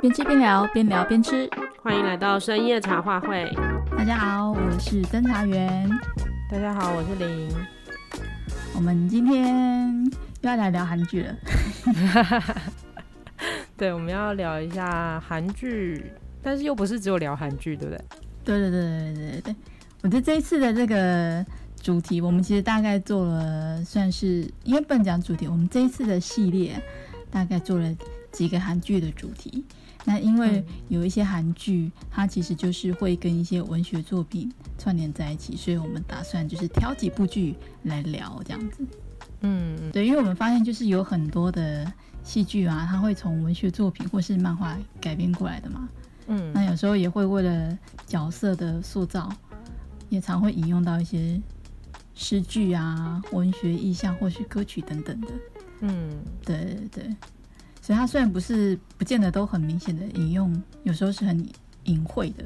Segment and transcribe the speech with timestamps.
[0.00, 1.46] 边吃边聊，边聊边吃。
[1.82, 3.54] 欢迎来到深夜茶话会。
[3.90, 5.90] 大家好，我是侦查员。
[6.50, 7.50] 大家好，我是林。
[8.74, 10.02] 我们今天
[10.40, 11.36] 又要来聊韩剧了。
[13.76, 16.10] 对，我们要聊一下韩剧，
[16.40, 18.04] 但是又不是只有聊韩剧，对不对？
[18.42, 19.56] 对对对对对对对。
[20.00, 21.44] 我觉得这一次的这个
[21.82, 26.80] 主题，我们其实大概做了，算是因为不能讲主题，我们这一次的系列
[27.30, 27.94] 大概做了
[28.32, 29.62] 几个韩剧的主题。
[30.04, 37.54] 那因为有一些韩剧，它其实就是会跟一些文学作品串联在一起，所以我们打算就是挑几部剧
[37.84, 38.84] 来聊这样子。
[39.42, 41.90] 嗯，对，因为我们发现就是有很多的
[42.22, 45.88] 戏剧啊，它会从文学作品或是漫画改编过来的嘛。
[46.28, 49.30] 嗯，那有时候也会为了角色的塑造，
[50.08, 51.40] 也常会引用到一些
[52.14, 55.28] 诗句啊、文学意象或是歌曲等等的。
[55.80, 56.10] 嗯，
[56.44, 57.16] 对对对。
[57.90, 61.44] 所以它虽然不是不见得都很明显的引用，有时候是很
[61.86, 62.44] 隐晦的，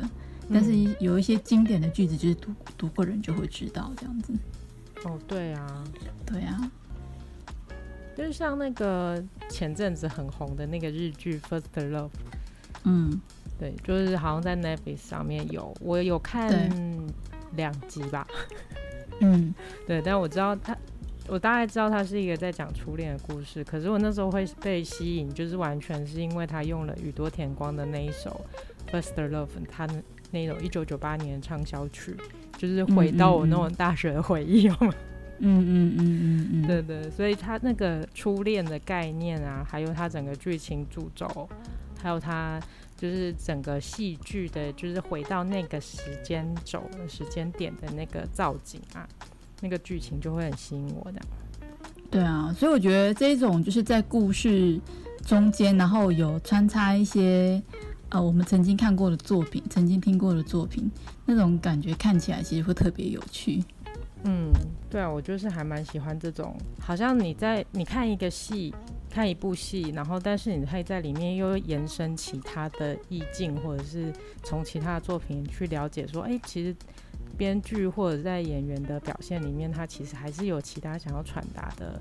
[0.51, 4.33] 但是有一些经典的句子，就是读读过人就会知道这样子。
[5.05, 5.85] 哦，对啊，
[6.25, 6.71] 对啊，
[8.17, 12.07] 就是像那个前阵子很红的那个日剧《First Love》，
[12.85, 13.21] 嗯，
[13.59, 16.51] 对，就是好像在 Netflix 上面有，我有看
[17.53, 18.27] 两集吧。
[19.21, 19.55] 嗯，
[19.87, 20.74] 对，但我知道他。
[21.27, 28.45] 我大概知道他是一个在讲初恋的故事，可是我那时候会被吸引，就是完全是因为他用了宇多田光的那一首
[28.93, 29.89] 《First Love》，他
[30.31, 32.15] 那种一九九八年的畅销曲，
[32.59, 34.69] 就是回到我那种大学的回忆？
[34.69, 34.95] 嗯
[35.41, 41.49] 嗯嗯嗯嗯，对对，所以他那个初恋的概念啊，还有他整个剧情主轴，
[42.01, 42.61] 还有他
[42.97, 49.09] 就是整个戏剧的，就是回到那个时间轴的时间点的那个造景啊。
[49.65, 51.27] 那个剧情就会很吸引我这样，
[52.11, 54.79] 对啊，所以我觉得这种就是在故事
[55.25, 57.63] 中间，然后有穿插一些
[58.11, 60.91] 呃我们曾经看过的作品、曾经听过的作品，
[61.25, 63.65] 那种感觉看起来其实会特别有趣。
[64.25, 64.53] 嗯，
[64.91, 68.75] 对啊，我就是还蛮喜欢这种，好像你在你看一个戏、
[69.09, 74.13] 看一部戏，然后但是你可以在里面又延伸其他的意境，或者是
[74.43, 76.77] 从其他的作品去了解说，哎，其实。
[77.37, 82.01] 编剧或者在演员的表现里面，他其实还是有其他想要传达的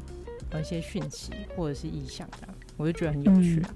[0.59, 2.47] 一些讯息或者是意向的，
[2.77, 3.69] 我就觉得很有趣啊。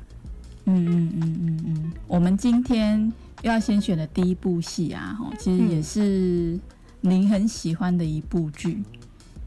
[0.66, 1.94] 嗯嗯嗯嗯嗯。
[2.08, 6.60] 我们今天要先选的第一部戏啊，其实也是
[7.02, 8.84] 您很喜欢的一部剧。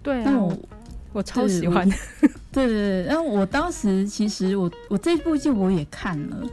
[0.02, 0.58] 对啊，我
[1.12, 1.96] 我超喜欢的。
[2.50, 2.66] 对对
[3.02, 6.48] 对，然后我当时其实我我这部剧我也看了，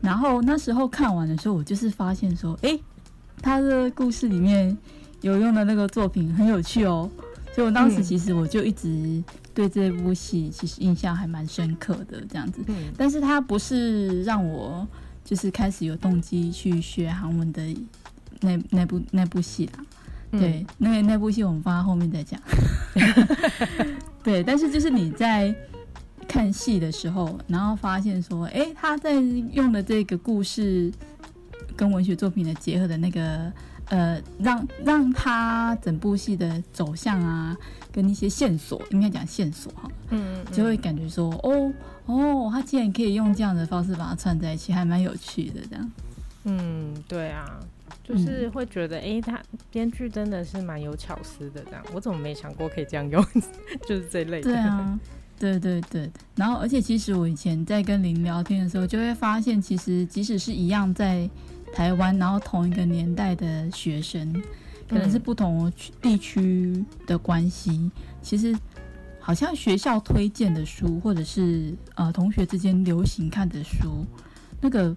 [0.00, 2.76] 然后那时候看完的时候，我就是发现说，哎。
[3.42, 4.76] 他的故事里面
[5.20, 7.08] 有用的那个作品很有趣哦，
[7.54, 9.22] 所以我当时其实我就一直
[9.54, 12.60] 对这部戏其实印象还蛮深刻的这样子。
[12.66, 14.86] 嗯，但是它不是让我
[15.24, 17.62] 就是开始有动机去学韩文的
[18.40, 19.84] 那那部那部戏啦。
[20.32, 22.38] 对，那那部戏我们放在后面再讲。
[24.24, 25.54] 对，但是就是你在
[26.28, 30.92] 看戏的时候，然后发现说，哎，他在用的这个故事。
[31.76, 33.52] 跟文学作品的结合的那个，
[33.90, 37.56] 呃，让让他整部戏的走向啊，
[37.92, 41.72] 跟一些线索，应该讲线索哈，嗯，就会感觉说，哦
[42.06, 45.92] 哦，他竟然可以用这样的方式把它串在一起，还蛮有趣的这样。
[46.44, 47.44] 嗯，对啊，
[48.02, 51.84] 就是会觉得，哎、他编剧真的是蛮有巧思的这样。
[51.92, 53.22] 我怎么没想过可以这样用？
[53.86, 54.50] 就是这类的。
[54.50, 54.98] 对啊，
[55.38, 56.10] 对对对。
[56.36, 61.28] 然后，而且其实我以前在跟林聊天的时候，就会发现，其实即使是一样在。
[61.76, 64.32] 台湾，然后同一个年代的学生，
[64.88, 65.70] 可能是不同
[66.00, 67.70] 地区的关系。
[67.70, 67.92] 嗯、
[68.22, 68.58] 其实，
[69.20, 74.06] 好像学校推荐的书，或者是呃同学之间流行看的书，
[74.58, 74.96] 那个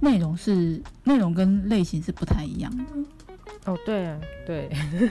[0.00, 2.84] 内容是内容跟类型是不太一样的。
[3.66, 4.70] 哦，对啊，对，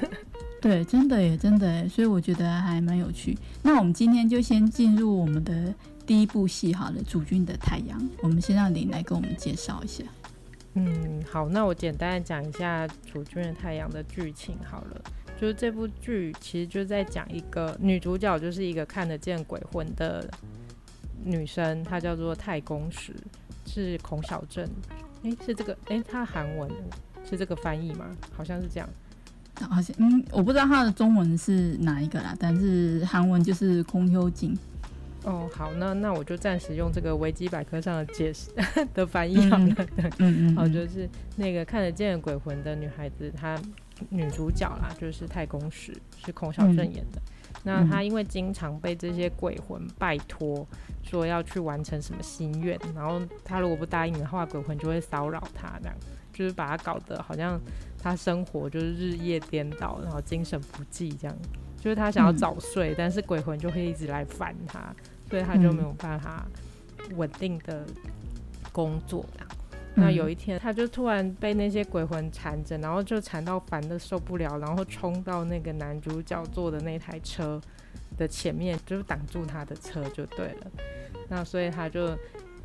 [0.60, 1.88] 对，真的耶，真的耶。
[1.88, 3.38] 所以我觉得还蛮有趣。
[3.62, 5.72] 那我们今天就先进入我们的
[6.04, 8.02] 第一部戏，好了，《主君的太阳》。
[8.24, 10.04] 我们先让林来跟我们介绍一下。
[10.76, 15.02] 嗯，好，那我简单的讲一下《主君的太阳》的剧情好了。
[15.40, 20.30] 就是这部剧其实就在讲一个女主角，就是一个看得见鬼魂的
[21.24, 23.14] 女生，她叫做太公石，
[23.66, 24.66] 是孔晓振。
[25.24, 25.74] 哎、欸，是这个？
[25.88, 26.70] 哎、欸，她韩文
[27.30, 28.06] 是这个翻译吗？
[28.34, 28.90] 好像是这样。
[29.70, 34.58] 好像嗯，我不知道她的中文是哪一个啦，但是韩文就是空幽静。
[35.26, 38.52] 哦，好，那那我就暂时用这个维基百科上的解释
[38.94, 39.76] 的翻译好了。
[39.98, 43.60] 嗯嗯，嗯，好，就是那个看得见鬼魂的女孩子，她
[44.10, 45.94] 女主角啦，就是太公石，
[46.24, 47.20] 是孔晓振演的。
[47.20, 50.68] 嗯、那她因为经常被这些鬼魂拜托
[51.02, 55.96] 说要去完成什么心愿，然后她如果不答应的话，鬼魂就会骚扰她，这样
[56.32, 57.60] 就是把她搞得好像
[57.98, 61.36] 她生活就是日夜颠倒，然后精神不济，这样。
[61.80, 64.92] 就是她想要早睡，嗯、但是鬼魂就会一直来烦他，
[65.30, 66.46] 所以他就没有办法
[67.16, 67.86] 稳定的
[68.72, 69.26] 工作。
[69.98, 77.62] 那有一天，他就突然被那些鬼魂缠着，然后就缠到烦的受不了，然后冲到那个男主角坐的那台车
[78.18, 80.68] 的前面，就是挡住他的车就对了。
[81.30, 82.14] 那所以他就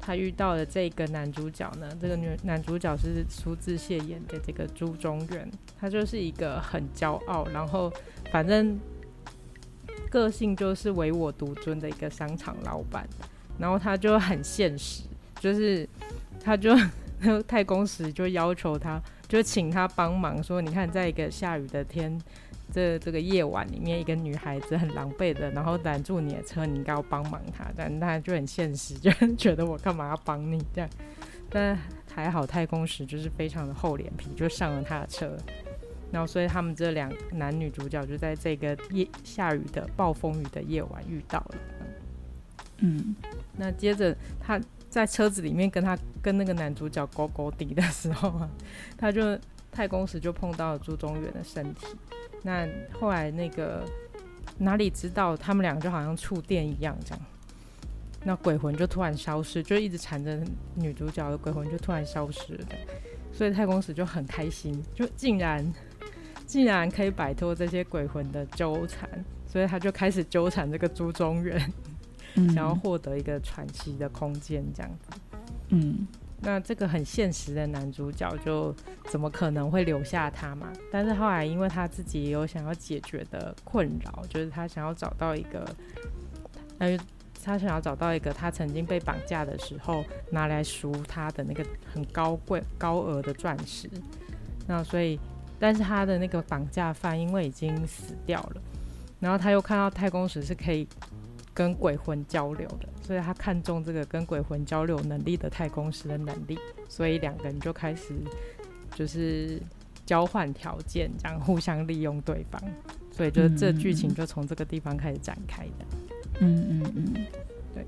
[0.00, 5.48] 他遇到了这个男主角呢，这个女男主角是苏志燮演的这个朱中元，
[5.78, 7.92] 他就是一个很骄傲，然后
[8.32, 8.76] 反正
[10.10, 13.08] 个性就是唯我独尊的一个商场老板，
[13.58, 15.04] 然后他就很现实，
[15.40, 15.88] 就是
[16.44, 16.76] 他就。
[17.46, 18.98] 太公时就要求他，
[19.28, 22.18] 就请他帮忙，说：“你看，在一个下雨的天，
[22.72, 27.70] 这这个夜晚里面，一个女孩子很狼狈的，然后拦住你的车，你应该要帮忙她。
[27.76, 30.88] 但他就很现实，就觉得我干嘛要帮你这样？
[31.50, 31.78] 但
[32.10, 35.36] 还好，太公时就是非常的厚脸皮，就上了他的车。
[36.12, 41.54] 然后，所以他们这两男女主角就在这个夜下雨的暴风雨的夜晚遇到了。
[42.78, 43.14] 嗯，
[43.56, 44.60] 那接着他。
[44.90, 48.50] 在车子里面跟他跟那个男主角勾勾底的时候啊，
[48.98, 49.38] 他就
[49.70, 51.86] 太公时就碰到了朱中元的身体。
[52.42, 52.68] 那
[52.98, 53.84] 后来那个
[54.58, 57.24] 哪里知道他们两个就好像触电一样这样，
[58.24, 60.42] 那鬼魂就突然消失，就一直缠着
[60.74, 62.66] 女主角的鬼魂就突然消失了。
[63.32, 65.64] 所以太公使就很开心，就竟然
[66.50, 69.08] 竟然可以摆脱这些鬼魂的纠缠，
[69.46, 71.72] 所以他就开始纠缠这个朱中元。
[72.34, 75.38] 想要获得一个喘息的空间，这样子。
[75.68, 76.08] 嗯，
[76.40, 78.74] 那这个很现实的男主角就
[79.04, 80.72] 怎么可能会留下他嘛？
[80.90, 85.64] 但是后来因为他自己也有想要解决的困扰，就是他想要找到一个，
[86.78, 86.98] 呃，
[87.44, 91.64] 他想要找到一个他曾经被绑架的时候拿来赎他的那个
[91.94, 93.88] 很高贵高额的钻石。
[94.66, 95.18] 那所以，
[95.60, 98.62] 但是他的那个绑架犯因为已经死掉了，
[99.20, 100.88] 然后他又看到太空石是可以。
[101.52, 106.56] 跟鬼魂交流的，所以他看中这个跟鬼魂交流能力的太空石的能力，
[106.88, 108.14] 所以两个人就开始
[108.94, 109.60] 就是
[110.06, 112.62] 交换条件，这样互相利用对方，
[113.10, 115.84] 所以就这剧情就从这个地方开始展开的。
[116.38, 117.26] 嗯嗯嗯，
[117.74, 117.84] 对，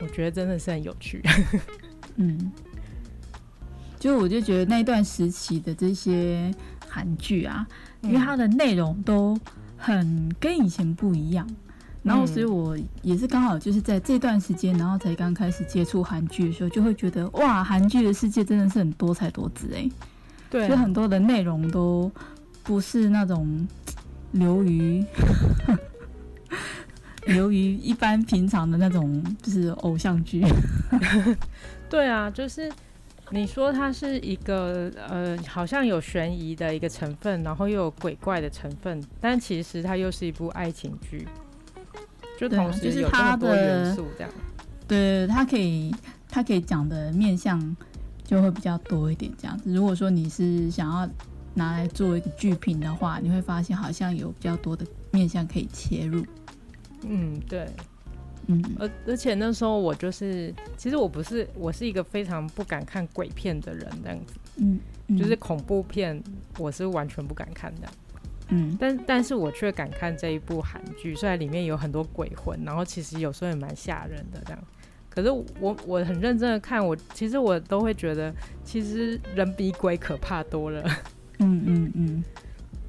[0.00, 1.22] 我觉得真的是很有趣。
[2.16, 2.50] 嗯，
[4.00, 6.52] 就我就觉得那一段时期的这些
[6.92, 7.66] 韩剧啊，
[8.02, 9.38] 因为它的内容都
[9.78, 11.48] 很跟以前不一样。
[12.02, 19.88] 然后，所以我也是刚好就是在这段时间，然后才刚开始接触韩剧的时候，就会觉得哇，韩剧的世界真的是很多才多姿哎。
[20.50, 22.10] 对，所以很多的内容都
[22.64, 23.66] 不是那种
[24.32, 25.04] 流于
[27.26, 30.44] 流于一般平常的那种，就是偶像剧。
[31.88, 32.68] 对啊，就是
[33.32, 41.26] 你说它是一个呃，好像有悬疑的一个成分，然后又有鬼怪的成分，但其实它又是一部爱情剧。
[42.38, 44.30] 就同时有这么多元素，这样，
[44.86, 45.94] 对，它可以，
[46.28, 47.76] 它可以讲的面向
[48.24, 49.72] 就会比较多一点，这样子。
[49.72, 51.08] 如果说你是想要
[51.54, 56.24] 拿来做一个剧评的话，你会发现好像有比较多的面向可以切入。
[57.04, 57.68] 嗯，对，
[58.46, 66.20] 嗯，而而且那时候我就是，其实我不是，我是一个非常不敢看鬼片的人，这样子，嗯，嗯，就是恐怖片，
[66.58, 67.88] 我是完全不敢看的。
[68.48, 74.62] 嗯，但但是我却敢看这一部韩剧，虽然里面有很多鬼魂，然后其实有时候也蛮吓人的这样。
[75.08, 78.34] 可是我我很认真的看，我其实我都会觉得，
[78.64, 80.82] 其实人比鬼可怕多了。
[81.38, 82.24] 嗯嗯嗯，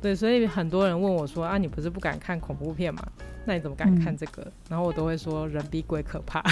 [0.01, 3.05] 对，所以很多人问我说啊，你不是不敢看恐怖片吗？
[3.45, 4.41] 那你怎么敢看这个？
[4.43, 6.43] 嗯、然后我都会说，人比鬼可怕。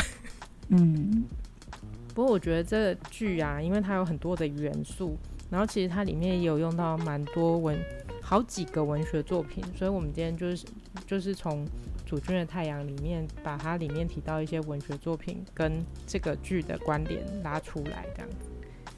[0.70, 1.26] 嗯，
[2.14, 5.18] 不过我觉得这剧啊，因为它有很多的元素，
[5.50, 7.78] 然后其实它里面也有用到蛮多文。
[8.24, 10.66] 好几个文学作品，所以我们今天就是
[11.06, 11.66] 就是从
[12.06, 18.50] 《主君的太阳》里面把它里面提到一些文学作品跟这个剧的关联拉出来，这样子。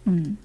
[0.04, 0.38] 嗯，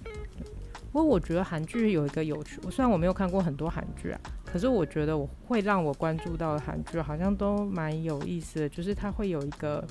[0.91, 4.21] 不过我觉得韩剧有一个有趣，虽然我没有看过很多韩剧啊，
[4.53, 9.87] 可是我觉得我会让我关注到的韩剧好像都蛮有意思的，就是它会有一个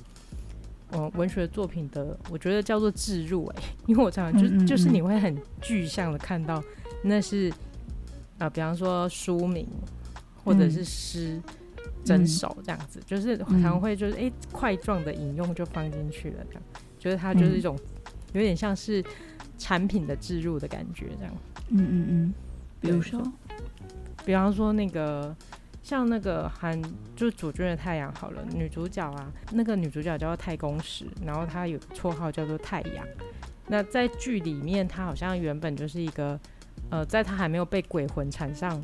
[0.91, 6.63] 嗯文学作品的，我觉得叫做置入哎、欸， 因为我常常就就是你会很具象的看到
[7.03, 7.51] 那是。
[8.39, 9.67] 啊、呃，比方说书名，
[10.43, 11.41] 或者是诗、
[12.05, 16.63] 整、嗯、首这样子，嗯、就是常常会就是哎块状的引用就放进去了，这样，
[16.99, 17.75] 就是它就是一种
[18.33, 19.03] 有点像是
[19.57, 21.33] 产品的置入的感觉，这样。
[21.69, 22.33] 嗯嗯嗯。
[22.79, 23.19] 比如说，
[24.27, 25.33] 比方说那个
[25.81, 26.81] 像那个韩
[27.15, 33.07] 就主君的太阳好了，女主角啊，那个女主角叫做太公石，然后她有绰号叫做太阳。
[33.67, 36.37] 那在剧里面，她好像原本就是一个，
[36.89, 38.83] 呃，在她还没有被鬼魂缠上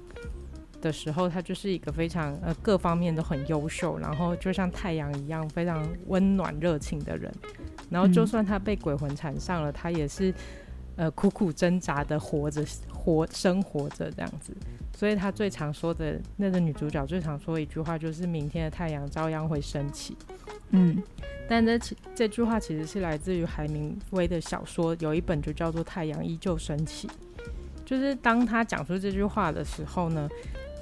[0.82, 7.30] 的时候，她就是一个非常呃各方面都很优秀，然后就像太阳一样非常温暖热情的人。
[7.90, 10.34] 然后就算她被鬼魂缠上了，她也是
[10.96, 14.56] 呃苦苦挣扎的活着活生活着这样子。
[15.04, 20.16] 所以她最常说的那个女主角最常说一句话就是：“明天的太阳照样会升起。”
[20.72, 21.04] 嗯。
[21.46, 27.06] 但这其这句话其实是来自于海明威的小说，有一本就叫做《太阳依旧升起》。
[27.84, 30.30] 就是当他讲出这句话的时候呢，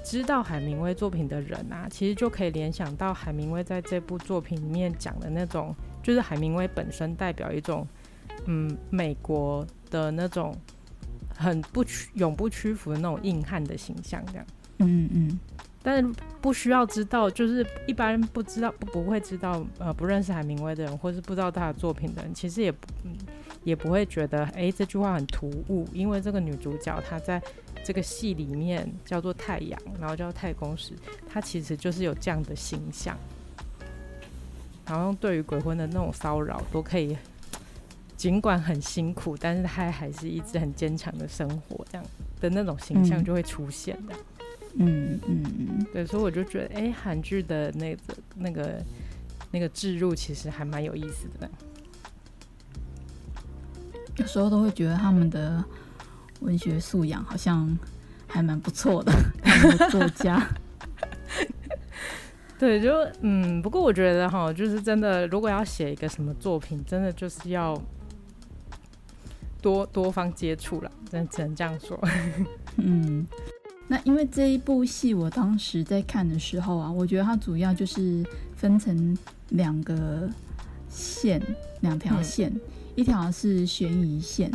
[0.04, 7.84] 知道海明威作品的人啊，其实就可以联想到海明威在这部作品里面讲的那种，就是海明威本身代表一种，
[8.46, 10.56] 嗯，美国的那种
[11.36, 14.46] 很不屈、永不屈服的那种硬汉的形象，这样。
[14.78, 15.40] 嗯嗯。
[15.84, 22.86] 但是不需要知道，就是一般人不知道不不会知道，呃，不认识海明威的人，或是不知道他的作品的人，其实也不
[23.64, 27.42] 也不会觉得，哎，这句话很突兀，因为这个女主角她在
[27.82, 30.92] 这个戏里面叫做太阳，然后叫太公石，
[31.28, 33.18] 她其实就是有这样的形象，
[34.86, 37.18] 然后对于鬼魂的那种骚扰都可以，
[38.16, 42.06] 尽管很辛苦，但是他还是一直很坚强的生活，这样
[42.40, 44.14] 的那种形象就会出现的。
[44.74, 48.00] 嗯嗯嗯嗯，对，所以我就觉得，哎，韩剧的那个
[48.36, 48.82] 那个
[49.50, 51.50] 那个置入其实还蛮有意思的。
[54.16, 55.62] 有时候都会觉得他们的
[56.40, 57.76] 文学素养好像
[58.26, 60.46] 还蛮不错的，他们的作家。
[62.58, 67.74] 对，就嗯，不过我觉得哈，就是真的，如果要写一个什么作品，真的就是要
[69.62, 71.98] 多多方接触了，真的只能这样说。
[72.76, 73.26] 嗯。
[73.88, 78.24] 那因为这一部戏，我当时在看的时候啊，我觉得它主要就是
[78.56, 79.16] 分成
[79.50, 80.30] 两个
[80.88, 81.42] 线，
[81.80, 82.60] 两条线，嗯、
[82.94, 84.50] 一条是悬疑线，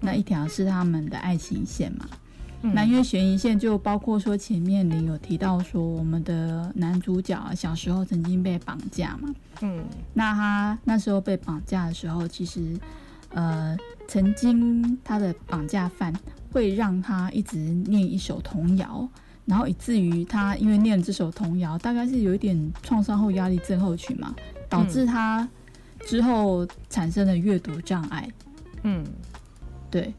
[0.00, 2.08] 那一条是他们的爱情线嘛。
[2.62, 9.84] 嗯、那因为悬疑线就包括说前面你有提到说我们的男主角小时候曾经被绑架嘛，嗯，
[10.14, 12.78] 那他那时候被绑架的时候，其实
[13.36, 13.76] 呃，
[14.08, 16.12] 曾经他的绑架犯。
[16.52, 19.06] 会让他一直念一首童谣，
[19.44, 24.34] 然后以至于他因为念这首童谣，大概是有一点创伤后压力症候群嘛，
[24.66, 25.46] 导致他
[26.06, 28.26] 之后产生了阅读障碍。
[28.84, 29.04] 嗯，
[29.90, 30.14] 对，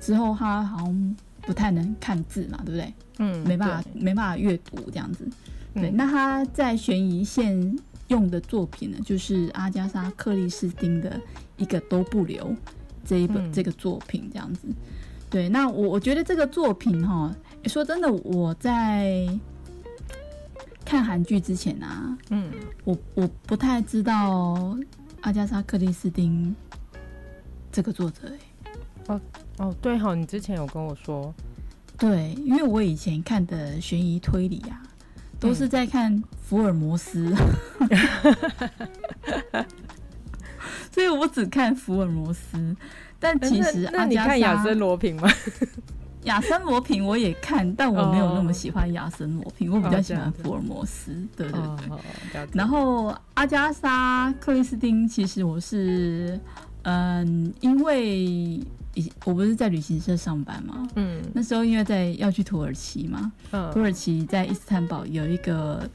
[0.00, 2.94] 之后他好像不太能看字嘛，对不对？
[3.18, 5.24] 嗯，没办法，没办法阅读这样子。
[5.72, 7.78] 对，那他在悬疑线
[8.08, 11.20] 用的作品呢，就是阿加莎·克里斯汀的
[11.56, 12.54] 一个都不留
[13.04, 14.68] 这一本这个作品这样子。
[15.28, 17.34] 对，那我我觉得这个作品哈，
[17.64, 19.26] 说真的，我在
[20.84, 22.50] 看韩剧之前啊，嗯，
[22.84, 24.78] 我我不太知道
[25.22, 26.54] 阿加莎·克里斯汀
[27.72, 28.70] 这个作者哎，
[29.08, 29.20] 哦
[29.58, 31.34] 哦，对哈，你之前有跟我说，
[31.98, 34.80] 对，因为我以前看的悬疑推理啊，
[35.38, 37.34] 都是在看福尔摩斯，
[39.52, 39.64] 嗯、
[40.92, 42.76] 所以我只看福尔摩斯。
[43.18, 45.28] 但其实，那你看亚森罗平吗？
[46.24, 51.12] 亚森罗平我也看，但我没有那么喜欢亚森罗平，我比较喜欢福尔摩斯。
[51.36, 51.60] 对对
[52.32, 52.46] 对。
[52.52, 56.38] 然后阿加莎克里斯汀，其实我是
[56.82, 58.60] 嗯，因为
[59.24, 65.88] 我不是在旅行社上班嘛，嗯，那时候因为在要去土耳其嘛，嗯，土耳其在伊斯坦堡有一个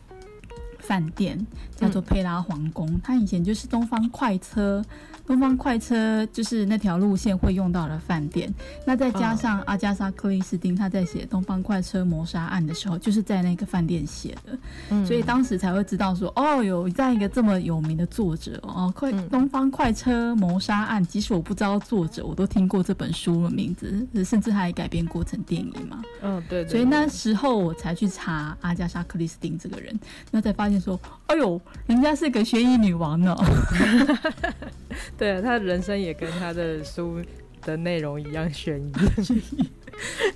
[0.91, 1.39] 饭店
[1.73, 4.83] 叫做佩拉皇宫，它以前就是东方快车。
[5.27, 8.53] 东方快车就是那条路线会用到的饭店，
[8.85, 14.57] 那再加上阿加莎·克里斯汀他在写《东方快车谋杀案》的时候，就是在那个饭店写的，
[14.89, 26.01] 嗯、所以当时才会知道说，哦，有这样一个这么有名的作者哦，快《东方快车谋杀案》，即使我不知道作者，我都听过这本书的名字，甚至还改编过成电影嘛。
[26.23, 26.67] 嗯、对。
[26.67, 29.97] 所以那时候我才去查阿加莎·克里斯汀这个人，
[30.31, 33.35] 那才发现说，哎呦，人家是个悬疑女王呢。
[35.17, 37.21] 对啊，她的人生也跟她的书
[37.61, 38.91] 的内容一样 悬疑。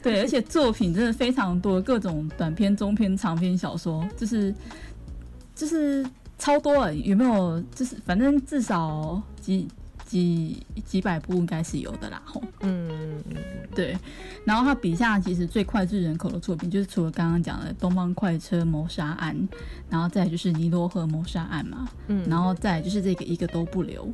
[0.04, 4.54] 对，而且作品真的非常多，各种短篇、中篇、长篇小说，就是
[5.56, 6.06] 就是
[6.38, 6.92] 超多啊！
[6.92, 7.60] 有没有？
[7.74, 9.68] 就是反正至少几
[10.06, 12.22] 几几百部应该是有的啦。
[12.26, 13.22] 吼，嗯
[13.74, 13.98] 对。
[14.46, 19.36] 然后他笔下其实最脍炙人口的作品，就是除了刚刚讲的《东方快车谋杀案》，
[19.90, 24.10] 然后再就是《尼罗河谋杀案》嘛，嗯，然后再就是这个一个都不留。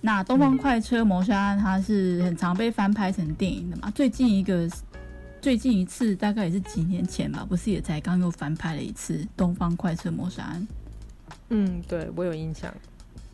[0.00, 3.90] 那《东方快车谋杀案》它是很常被翻拍成电影的嘛？
[3.92, 4.68] 最近一个
[5.40, 10.60] 最近一次大概也是几年前吧，不是也才刚又翻拍了一次《东方快车谋杀案》？
[11.50, 12.72] 嗯，对，我有印象。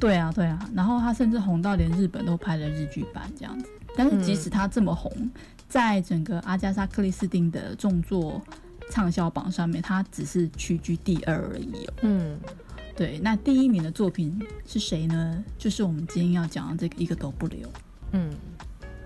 [0.02, 3.68] 对啊，对啊，然后他甚至红到连日本都拍了日剧版这样子。
[3.96, 5.30] 但是即使他这么红，嗯、
[5.68, 8.42] 在整个阿加莎·克里斯汀的重作
[8.90, 11.92] 畅销榜上面，他只是屈居第二而已哦。
[12.00, 12.36] 嗯，
[12.96, 13.20] 对。
[13.20, 15.44] 那第一名的作品是谁呢？
[15.56, 17.68] 就是我们今天要讲的这个《一个都不留》。
[18.10, 18.28] 嗯，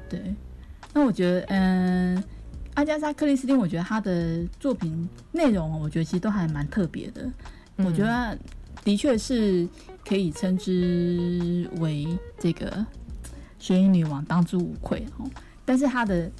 [0.08, 0.34] 对。
[0.94, 2.24] 那我觉得，嗯，
[2.72, 7.30] 阿加莎·克里斯汀，我觉得他的作品内容，我觉得其实都还蛮特别的。
[7.76, 8.38] 嗯、我觉得
[8.82, 9.68] 的确是
[10.06, 12.06] 可以称之为
[12.38, 12.86] 这个。
[13.58, 15.28] 悬疑女王当之无愧哦，
[15.64, 16.30] 但是她的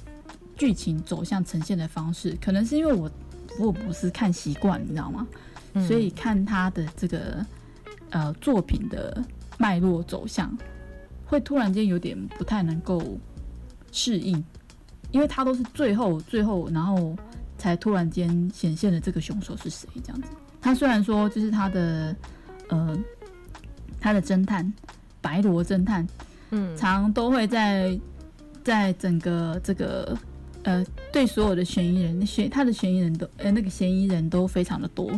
[0.55, 3.11] 剧情走向呈现的方式，可能是因为我
[3.57, 5.27] 福尔摩斯看习惯，你知道吗？
[5.73, 7.45] 嗯、所以看他的这个
[8.11, 9.21] 呃作品的
[9.57, 10.55] 脉络走向，
[11.25, 13.17] 会突然间有点不太能够
[13.91, 14.41] 适应，
[15.11, 17.17] 因为他都是最后最后，然后
[17.57, 20.29] 才突然间显现了这个凶手是谁这样子。
[20.61, 22.15] 他虽然说就是他的
[22.69, 22.97] 呃
[23.99, 24.73] 他的侦探
[25.21, 26.07] 白罗侦探。
[26.51, 27.99] 嗯，常都会在
[28.63, 30.17] 在整个这个
[30.63, 35.11] 呃，对所有的嫌疑人，嫌他的嫌疑人都呃那个嫌疑人都非常的多，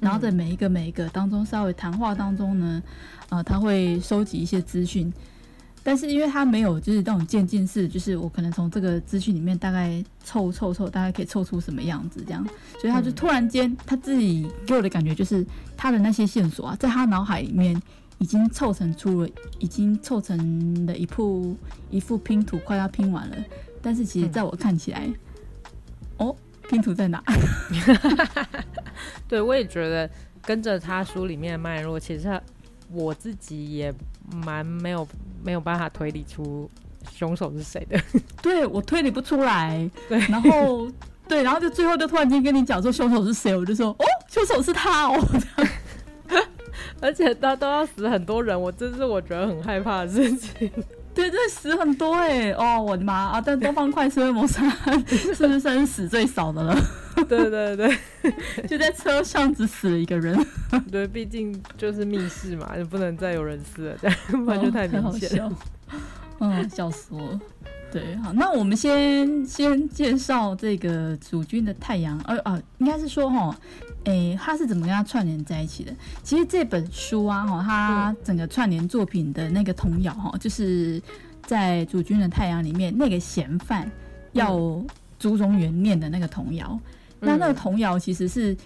[0.00, 2.82] 然后在每一个每一个当中，稍微谈话当中呢，
[3.28, 5.12] 呃，他会收集一些资讯，
[5.82, 12.42] 但是因为他没有就是那种渐进式，就是我可能从这个资讯里面大概凑凑凑，大概可以凑出什么样子这样，
[12.80, 15.44] 所以他就突然间他自己给我的感觉就是
[15.76, 17.78] 他的那些线索啊，在他脑海里面。
[18.20, 21.56] 已经凑成出了，已经凑成了一副
[21.90, 23.36] 一副拼图，快要拼完了。
[23.82, 25.10] 但是其实在我看起来，
[26.18, 26.36] 嗯、哦，
[26.68, 27.22] 拼图在哪？
[29.26, 30.08] 对，我也觉得
[30.42, 32.40] 跟着他书里面的脉络，其实
[32.92, 33.92] 我自己也
[34.44, 35.08] 蛮没有
[35.42, 36.70] 没有办法推理出
[37.10, 37.98] 凶手是谁的。
[38.42, 39.90] 对，我推理不出来。
[40.10, 40.86] 对，然后
[41.26, 45.26] 对，然后就最后就突然间跟你讲说凶手是谁，我就说哦，凶手是他哦。
[47.00, 50.70] 而且他都要死很多人，我这是我觉得很害怕的事情。
[51.12, 52.52] 对，这死很多哎、欸！
[52.52, 53.42] 哦，我的妈啊！
[53.44, 56.76] 但东方快车谋杀案 是不是算是死最少的了？
[57.28, 57.98] 对 对对，
[58.68, 60.38] 就在车上只死了一个人。
[60.90, 65.52] 对，毕竟就是密室嘛，就不能再有人死了，这样不然就太明显、哦。
[66.38, 67.40] 嗯，笑死我了。
[67.92, 73.56] 对，好，那我们先先介绍这个主君的太阳，呃啊，应该是说哈。
[74.04, 75.92] 诶，他是怎么跟他串联在一起的？
[76.22, 80.98] 其实这本书啊，哈，他整个串联作品的那个童谣，哈，就是
[81.42, 83.90] 在《主君的太阳》里面那个嫌犯
[84.32, 84.56] 要
[85.18, 86.80] 朱中原念的那个童谣。
[87.20, 88.56] 嗯、那那个童谣其实是，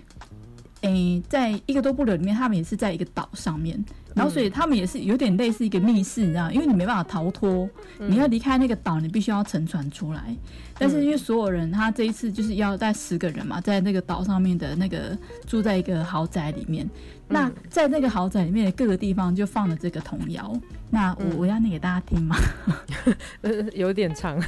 [0.84, 3.82] 诶，在一个多不留里面，他们也是在一个岛上面。
[4.14, 7.68] 然后，所以他们也是有点类似一个密室，你知道，因为你没办法逃脱，
[7.98, 10.36] 你要离开那个岛，你必须要乘船出来。
[10.78, 16.88] 但是因为所有人，他这一次就是要带十个人嘛，在那个岛上面的那个住在一个豪宅里面。
[17.26, 20.54] 那在那个豪宅里面的各个地方就放了这个童谣。
[20.90, 22.36] 那我我要念给大家听吗？
[23.42, 24.40] 呃，有点长。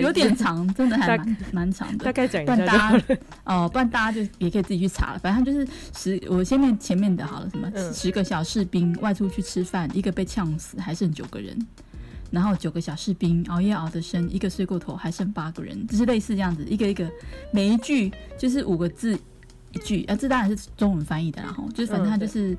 [0.00, 2.04] 有点长，真的还蛮蛮长的。
[2.04, 3.04] 大概讲一下，不然大家
[3.44, 5.18] 哦，不然大家就也可以自己去查了。
[5.18, 7.50] 反正就是十，我先念前面的好了。
[7.50, 7.70] 什么？
[7.74, 11.56] 嗯、十个小士兵外出去吃饭，一个被呛死，还剩九个人。
[12.30, 15.86] 然后九个小士兵熬夜熬得深，一个睡过头，还剩八个人。
[15.86, 17.10] 就是类似这样子，一个一个，
[17.52, 19.18] 每一句就是五个字
[19.72, 22.56] 一句啊，这当然是中文翻译的，然后就是反正他就是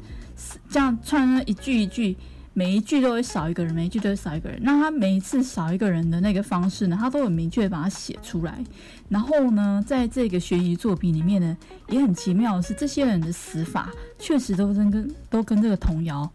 [0.69, 2.17] 这样串一句一句。
[2.53, 4.59] 每一句都会少一个人，每一句都会少一个人。
[4.61, 8.61] 那他每一次少一个人的那个方式呢，他都很明确把它写出来。
[9.07, 16.29] 然后呢，在这个悬疑作品里面呢，也很奇妙的是，这些人的死法确实都跟跟都跟这个童谣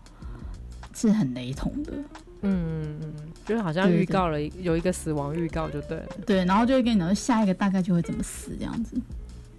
[0.94, 1.92] 是很雷同的。
[2.40, 2.98] 嗯，
[3.44, 6.07] 就是好像预告了有一个死亡预告就对了。
[6.24, 8.96] 对，然后就会跟你讲下一个大概就会怎么死这样子。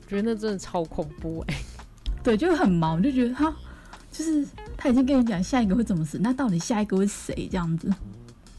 [0.08, 1.62] 觉得那真的超恐怖哎、欸。
[2.24, 3.54] 对，就很毛，就觉得他。
[4.18, 4.44] 就是
[4.76, 7.94] 他已经跟你讲下一个会怎么死，那到底下一个会谁这样子？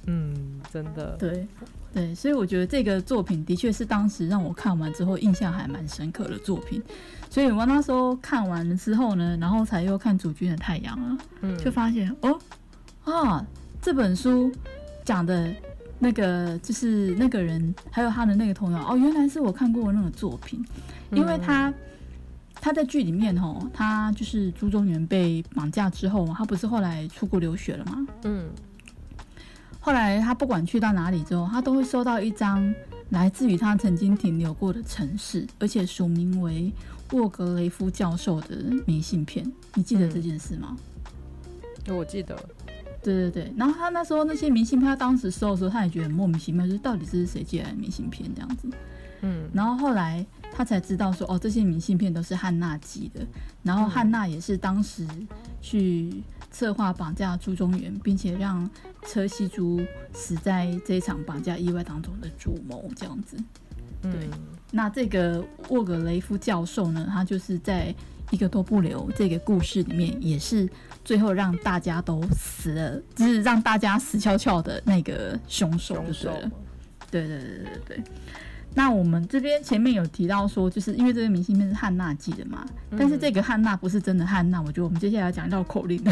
[0.07, 1.17] 嗯，真的。
[1.19, 1.45] 对
[1.93, 6.81] 对，所以我觉得这个作品的确是当时让我看完之后印象还蛮深刻的作品。
[7.29, 12.39] 所以我那时候看完了之后呢，然后才又看《主君的太阳》啊，嗯，就发现哦
[13.03, 13.45] 啊，
[13.83, 14.53] 这本书
[15.05, 15.53] 讲的
[15.99, 20.65] 那个就是那个人，还有他的那个童谣哦，原来是我看过的那个作品，
[21.11, 21.75] 因为他。
[22.61, 28.07] 他在剧里面吼，他就是朱中元被绑架之后，他不是后来出国留学了吗？
[28.25, 28.49] 嗯。
[29.81, 32.75] 后来他不管去到哪里之后，他都会收到一张
[33.11, 36.71] 来自于他曾经停留过的城市，而且署名为
[37.13, 39.51] 沃格雷夫教授的明信片。
[39.75, 40.77] 你记得这件事吗？
[41.87, 42.37] 嗯，我记得。
[43.01, 48.69] 对对对，然后他那时候那些明信片，他当时收的时候，他也觉得很莫名其妙，就是到底这是谁寄来的明信片这样子。
[49.21, 53.27] 嗯，然后后来他才知道说，哦，这些明信片都是汉娜寄的，
[53.63, 55.07] 然后汉娜也是当时
[55.61, 58.69] 去策划绑架朱中原，并且让
[59.07, 59.81] 车西珠
[60.13, 63.37] 死在这一场绑架意外当中的主谋这样子。
[64.01, 64.39] 对，嗯、
[64.71, 67.95] 那这个沃格雷夫教授呢，他就是在
[68.31, 70.69] 一个都不留这个故事里面，也是
[71.05, 76.51] 最后让大家都死了，就是让大家死翘翘的那个凶手，就是了。
[77.11, 78.05] 对对对对对对。
[78.79, 86.01] 那我们这边前面有提到说，就是因为这个明信片是汉娜寄的嘛，嗯、但是这个汉娜不是真的汉娜，我觉得我们接下来要讲绕口令。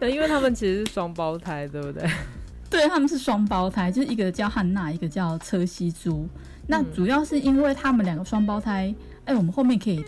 [0.00, 2.08] 对，因为他们其实是双胞胎，对不对？
[2.70, 6.26] 对，他们是双胞胎，就是一个叫汉娜，一个叫车西珠。
[6.66, 8.94] 那主要是因为他们两个双胞胎，
[9.26, 10.02] 哎、欸，我们后面可以。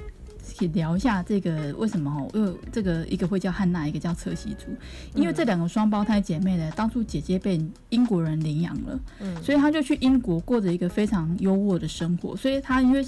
[0.69, 2.31] 聊一下这个为什么哦？
[2.35, 4.67] 因为这个一个会叫汉娜，一个叫车西珠，
[5.15, 13.05] 因为这两个双胞胎姐妹呢，当初姐姐被英国人领养了，嗯，所以她就去英国过着一个非常优渥的生活，所以她因为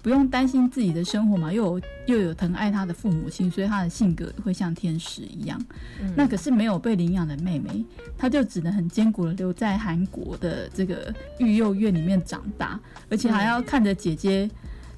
[0.00, 5.60] 不用担心自己的生活嘛，又有又有疼爱她的父母亲，所以她的性格会像天使一样。
[6.00, 7.84] 嗯、那可是没有被领养的妹妹，
[8.16, 12.78] 她就只能很艰苦的留在韩国的这个育幼院里面长大，
[13.10, 14.48] 而且还要看着姐姐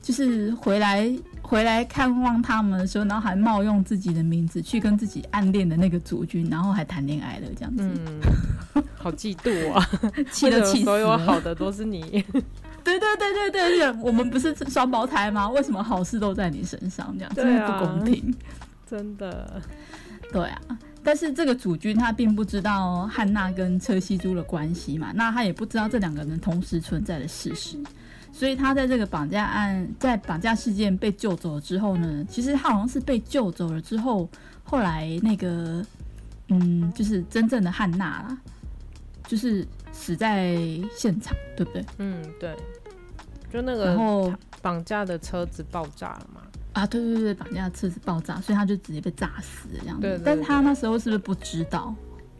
[0.02, 1.10] 就是回来。
[1.50, 7.82] 回来看望他们的时候，然后还冒用自己的名字去跟自己暗恋的那个主君，然后还谈恋爱了，这样子，
[8.76, 9.84] 嗯，好嫉妒啊！
[10.30, 10.84] 气都气死了。
[10.84, 12.02] 所有好的都是你，
[12.84, 15.50] 对对对对对对，我们不是双胞胎吗？
[15.50, 17.12] 为什么好事都在你身上？
[17.18, 18.32] 这样真的、啊、不公平，
[18.88, 19.60] 真的。
[20.32, 20.60] 对啊，
[21.02, 27.76] 但是这个主君他并不知道汉娜跟车西珠的关系嘛，那他也不知道这两个人同时存在的事实。
[28.40, 34.26] 所以他在这个绑架案，在绑架事件被救走了之后呢，其实他好像是被救走了之后，
[34.64, 35.84] 后来那个，
[36.48, 38.38] 嗯，就是真正的汉娜啦，
[39.26, 40.56] 就是死在
[40.96, 41.84] 现场，对不对？
[41.98, 42.56] 嗯，对。
[43.52, 46.40] 就那个，然后绑架的车子爆炸了嘛？
[46.72, 50.00] 啊，对对对，绑架的车子爆炸，所以他就直接被炸死这样子。
[50.00, 50.22] 对，对，对。
[50.24, 51.94] 但是他那时候是不是不知道？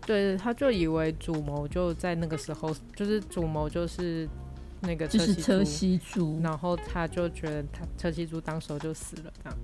[0.07, 4.27] 对，他就以为主谋就在那个时候，就是主谋就是。
[4.83, 9.59] 那个就是车西珠，然后他就觉得他车西珠当时候就死了，这样。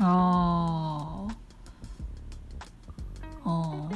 [0.00, 1.28] 哦，
[3.42, 3.90] 哦，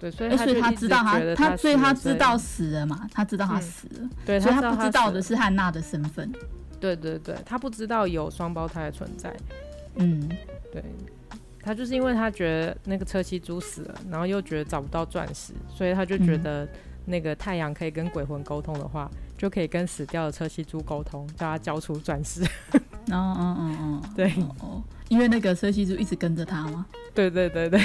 [0.00, 6.32] 对，所以他就他知道他他所以他知道死了嘛，他知道他死了，对，所以他不知道的是汉娜的身份。
[6.78, 9.34] 对对对，他不知道有双胞胎的存在。
[9.96, 10.28] 嗯，
[10.72, 10.84] 对，
[11.60, 16.68] 他就是因为他觉得那个车西珠死了，然后又觉得找不到钻石，所以他就觉得。
[17.06, 22.42] 那个太阳可以跟鬼魂沟通的话，就可以跟死掉的车西猪沟通，叫他交出钻石。
[23.10, 26.84] 哦哦哦哦，对哦，因为那个车西猪一直跟着他吗。
[27.14, 27.80] 对对对对，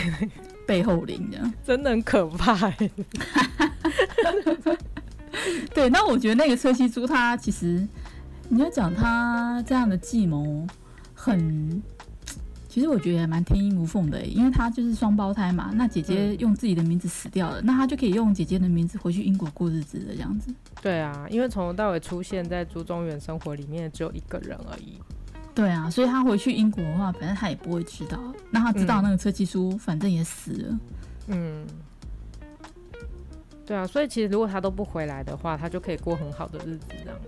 [0.67, 2.69] 背后灵这样，真的很可怕。
[5.73, 7.88] 对，那我觉得那个车西猪他其实，
[8.49, 10.67] 你要讲他这样的计谋
[11.13, 11.81] 很。
[12.71, 15.73] 其实我觉得也蛮天衣无缝的，因为他就是双胞胎嘛。
[15.75, 20.53] 那姐姐用自己的名字死掉了，嗯、那他就可以用姐姐的名字回去英国过日子的这样子。
[20.81, 24.97] 对啊，因为从头到尾出现在朱中原生活里面只有一个人而已。
[25.53, 28.17] 对啊，所以他回去英国的话，反正他也不会知道。
[28.49, 30.79] 那他知道那个车西朱反正也死了。
[31.27, 31.67] 嗯。
[33.65, 37.27] 对啊，所以其实如果他都不回来的话，他就可以过很好的日子这样子。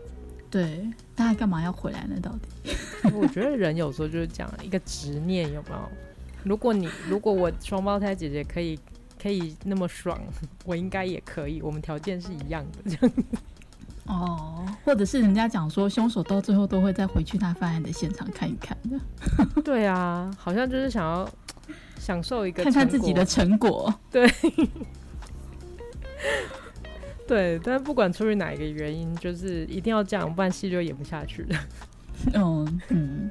[0.49, 2.15] 对，他干嘛要回来呢？
[2.21, 2.72] 到底？
[3.13, 5.91] 我觉得人有时候就是讲一个执念，有没有？
[6.43, 8.77] 如果你如果我双胞胎姐姐可以
[9.21, 10.19] 可以那么爽，
[10.65, 11.61] 我应该也可以。
[11.61, 13.15] 我们条件是一样的，这样。
[14.05, 18.99] 哦，或者是人家讲说，凶手到最后都会再回去他犯案的现场看一看的。
[19.63, 21.29] 对啊，好像就是想要
[21.97, 23.93] 享受一个看看自己的成果。
[24.11, 24.29] 对。
[27.25, 31.57] 对，但是不管出于哪一个原因，就是一定要这样，不然戏就演不下去了。
[32.35, 33.29] 哦，嗯，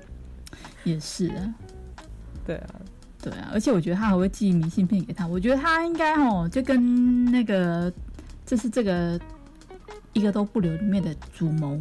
[0.85, 1.55] 也是啊。
[2.45, 2.75] 对啊，
[3.23, 5.27] 对啊，而且我觉得他还会寄明信片给他。
[5.27, 7.92] 我觉得他应该哦，就跟那个，
[8.45, 9.21] 就是这个
[10.12, 11.81] 一个都不留里面的主谋，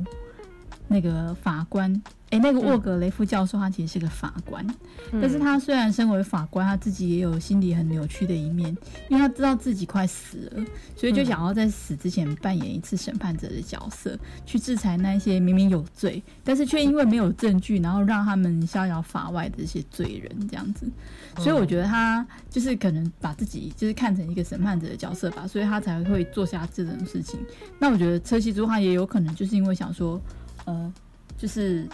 [0.87, 2.01] 那个法官。
[2.31, 4.65] 哎，那个沃格雷夫教授，他其实是个法官，
[5.11, 8.69] 嗯、但是他虽然身为法官，他自己也有心理很扭曲的一面，
[9.09, 10.63] 因为他知道自己快死了，
[10.95, 20.89] 所以就想要在死之前扮演一次审判者的角色，去制裁那些明明有罪，但是却因为没有证据，然后让他们逍遥法外的这些罪人这样子。
[21.35, 27.37] 所以我觉得他就是可能把自己就是看成一个审判者的角色吧，所以他才会做下这种事情。
[27.77, 30.17] 那我觉得车西珠他也有可能就是因为想说，
[30.63, 30.93] 呃，
[31.37, 31.85] 就是。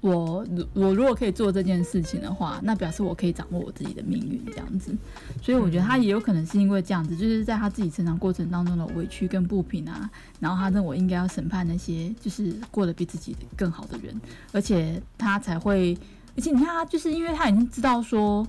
[0.00, 4.96] 我我如果可以做这件事情的话，那表示我可以掌握我自己的命运这样子。
[5.42, 10.08] 所以我觉得他也有可能是因为这样子，就是在他自己成长过程当中的委屈跟不平啊，
[10.38, 14.14] 然后他认为应该要审判那些就是过得比自己更好的人，
[14.52, 15.98] 而且他才会，
[16.36, 18.46] 而且你看他就是因为他已经知道说，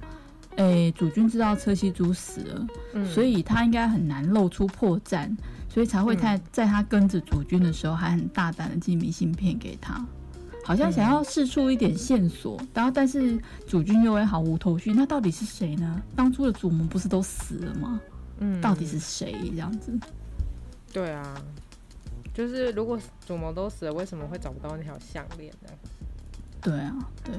[0.55, 5.35] 哎、欸，主君知道车西珠死了，嗯、所以他应该很难露出破绽，
[5.67, 10.05] 所以才会在在他跟着主君的时候还很大胆的寄明信片给他。
[10.69, 14.93] 好像想要试出一点线索，嗯、然后但是主君又会毫无头绪。
[14.93, 15.99] 那到底是谁呢？
[16.15, 17.99] 当初的主母不是都死了吗？
[18.37, 19.91] 嗯，到底是谁这样子？
[20.93, 21.41] 对啊，
[22.35, 25.71] 就是如果主谋都死了，为什么会找不到那条项链呢？
[26.61, 27.33] 对啊，对。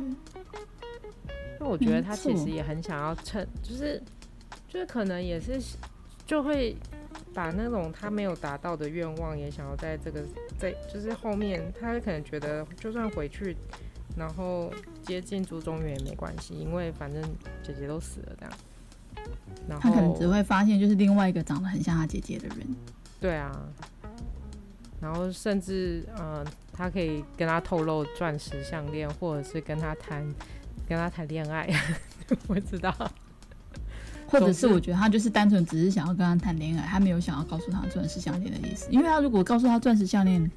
[1.60, 4.02] 那我觉得他其实也很想要趁，就是
[4.66, 5.62] 就是可能也是
[6.26, 6.76] 就会。
[7.34, 10.24] 把那种他没有达到的愿望，也想要在这个
[10.58, 13.56] 在就是后面，他可能觉得就算回去，
[14.16, 17.22] 然后接近朱中原也没关系，因为反正
[17.62, 18.52] 姐姐都死了这样。
[19.68, 22.58] 然后他可能只会发现就是另外一个长得很像他姐姐的人。
[23.20, 23.50] 对啊。
[25.00, 26.44] 然后甚至呃，
[26.74, 30.22] 他可以跟他透露钻石项链，或者是跟他谈
[30.86, 31.66] 跟他谈恋爱，
[32.48, 32.94] 我知道。
[34.30, 38.86] 或者是我觉得他就是单纯只是想要跟他谈恋爱，他没有想要告诉他钻石项链的意思。
[38.90, 40.50] 因为他如果告诉他钻石项链，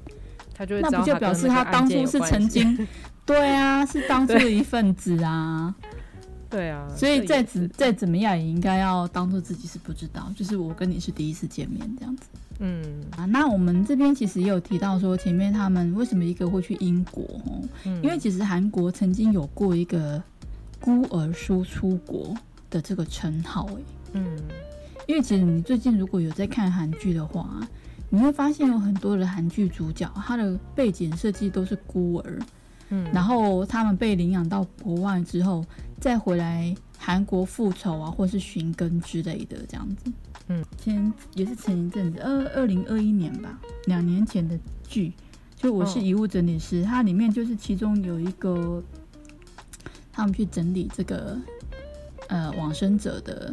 [0.54, 2.86] 他就会那不就表示他当初是曾经，
[3.26, 5.74] 对啊，是当初的一份子啊。
[6.50, 12.28] 对啊，所以再怎再怎么样也应该要当做自己是不知道，就是我跟你是第一次见面这样子。
[12.60, 17.24] 嗯啊，那我们这边其实也有提到说，前面他们为什么一个会去英国？
[17.82, 20.22] 嗯，因为其实韩国曾经有过一个
[20.78, 22.32] 孤儿输出国
[22.74, 23.82] 的这个称号，哎，
[24.14, 24.36] 嗯，
[25.06, 27.64] 因为其实你最近如果有在看韩剧的话，
[28.10, 32.40] 你会发现有很多的韩剧主角，他的背景设计都是孤儿，
[32.88, 35.64] 嗯，然后他们被领养到国外之后，
[36.00, 40.12] 再回来韩国复仇啊，或是寻根之类的这样子，
[40.48, 43.56] 嗯，前也是前一阵子，二二零二一年吧，
[43.86, 45.12] 两年前的剧，
[45.54, 48.82] 就我是遗物整理师，哦，它里面就是其中有一个，
[50.12, 51.38] 他们去整理这个。
[52.28, 53.52] 呃，往生者的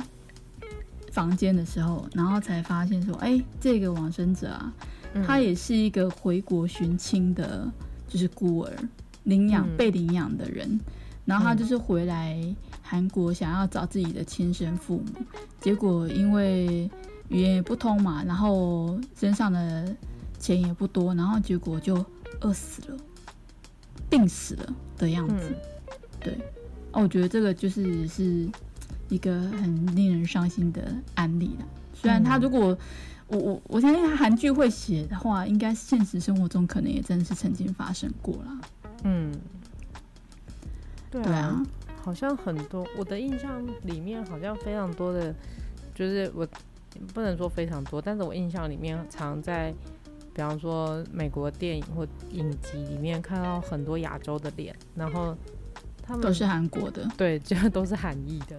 [1.12, 4.74] 房间的时候，然后才发现说，哎，这个往生者啊，
[5.14, 7.70] 嗯、他也是一个回国寻亲的，
[8.08, 8.74] 就是孤儿
[9.24, 10.80] 领养、嗯、被领养的人，
[11.26, 12.42] 然后他就是回来
[12.82, 15.26] 韩国想要找自己的亲生父母，嗯、
[15.60, 16.90] 结果因为
[17.28, 19.94] 语言也不通嘛，然后身上的
[20.40, 22.06] 钱也不多，然后结果就
[22.40, 22.98] 饿死了，
[24.10, 25.56] 病死了的样子，嗯、
[26.22, 26.38] 对。
[26.94, 28.50] 哦，我觉得这个就是是
[29.08, 31.66] 一个很令人伤心的案例了。
[31.94, 32.78] 虽然他如果、嗯、
[33.28, 38.62] 我我我相信他韩剧会写的话，应该现实生活中可能也真的是曾经发生过了。
[39.04, 39.32] 嗯，
[41.10, 41.66] 对啊，对啊，
[42.04, 45.34] 好像很多我的印象里面好像非常多的，
[45.96, 46.46] 就是我
[47.14, 49.74] 不能说非常多，但是我印象里面常在，
[50.34, 55.38] 比方说美国电影或影集里面看到很多亚洲的脸，然后。
[56.12, 58.58] 他们都是韩国的，对，就都是韩裔的。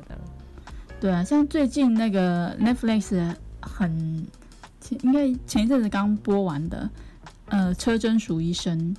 [0.99, 4.27] 对啊，像最近那个 Netflix 很
[4.81, 6.89] 前，应该前一阵子刚播完的，
[7.51, 8.97] 呃，车真淑医生，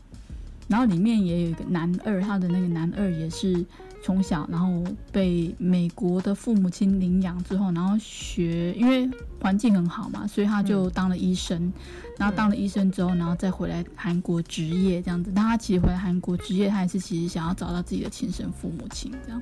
[0.67, 3.65] 然后里面也有一个男二，他的那个男二也是
[4.03, 9.09] 从小然后被美国的父母亲领养之后，然后学，因为
[9.41, 11.59] 环境很好嘛，所以他就当了医生。
[11.59, 11.73] 嗯
[12.17, 15.31] 然后当了医生之后，然后再回来韩国执业这样子。
[15.35, 19.41] 但他其实回来韩国执业，他也是其实想要找到自己的亲生父母亲这样。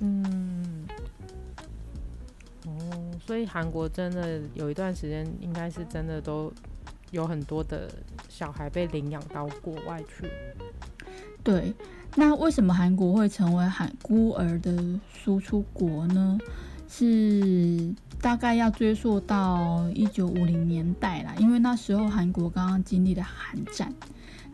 [0.00, 0.84] 嗯，
[2.66, 2.70] 哦，
[3.26, 6.52] 所以韩国真的有一段时间，应该是真的都
[7.10, 7.90] 有很多的
[8.28, 10.28] 小孩被领养到国外去。
[11.42, 11.72] 对，
[12.14, 14.76] 那为什么韩国会成为韩孤儿的
[15.14, 16.38] 输出国呢？
[16.88, 17.94] 是。
[18.20, 23.94] 大概要追溯到一九五零年代啦，因为那时候韩国刚刚经历了韩战，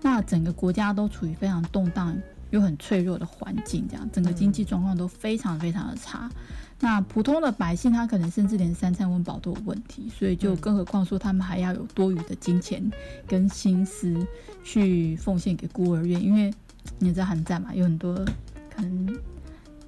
[0.03, 2.15] 那整个国家都处于非常动荡
[2.51, 6.31] 又很脆弱的环境，这样整个经济状况都非常非常的差。
[6.79, 12.93] 那普通的百姓他可能甚至连三餐温饱都有问题，所以就更何况说他们还要有多余的金钱
[13.27, 14.15] 跟心思
[14.63, 16.53] 去奉献给孤儿院，因为
[16.99, 18.15] 你知道韩战嘛，有很多
[18.69, 19.19] 可能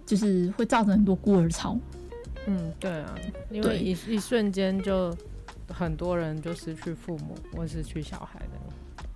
[0.07, 1.79] 就是会造成很多孤儿潮。
[2.47, 3.15] 嗯，对啊，
[3.51, 5.15] 因为一一瞬间就
[5.69, 8.47] 很多人就失去父母或失去小孩的。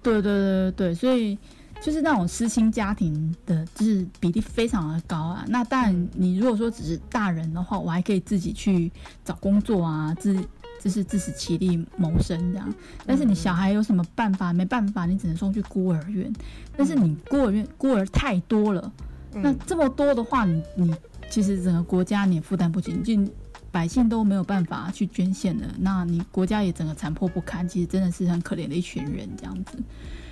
[0.03, 1.39] 对对对对对，所以
[1.81, 5.45] 就是那种失亲家庭的，就是比例非常的高啊。
[5.49, 8.91] 那当然，你如果说只是大人的话，我还可以自己去
[9.25, 10.35] 找工作啊，自
[10.83, 12.75] 就是自食其力谋生这样。
[13.07, 14.53] 但是你小孩有什么办法？
[14.53, 16.33] 没办法，你只能送去孤儿院。
[16.77, 18.91] 但是你孤儿院孤儿太多了，
[19.35, 20.95] 那这么多的话，你你
[21.31, 23.33] 其实整个国家你也负担不起，就
[23.71, 29.79] 百姓都没有办法去捐献了，那你国家也整个残破不堪，其实真的是很可怜的一群人这样子。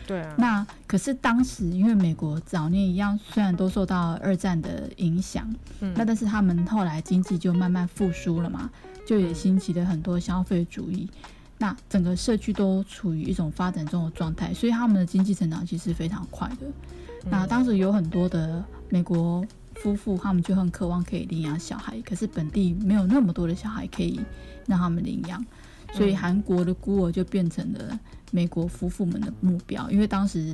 [0.09, 5.49] 对啊，那可是当时因为美国早年一样，虽然都受到二战的影响，
[5.81, 8.69] 嗯，那但是他们后来经济就慢慢复苏了嘛，
[9.07, 11.09] 就也兴起了很多消费主义，
[11.59, 16.67] 那整个社区都处于一种发展中的状态，所以他们的经济成长其实非常快的。
[17.31, 19.45] 那当时有很多的美国
[19.83, 24.21] 夫妇，他们就很渴望可以领养小孩，可是本地没有那么多的小孩可以
[24.67, 25.45] 让他们领养，
[25.93, 27.99] 所以韩国的孤儿就变成了。
[28.31, 30.53] 美国夫妇们的目标，因为当时